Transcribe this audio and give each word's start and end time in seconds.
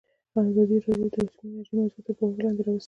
ازادي 0.49 0.77
راډیو 0.85 1.07
د 1.11 1.15
اټومي 1.23 1.53
انرژي 1.53 1.73
موضوع 1.79 1.99
تر 2.05 2.13
پوښښ 2.19 2.39
لاندې 2.43 2.61
راوستې. 2.65 2.79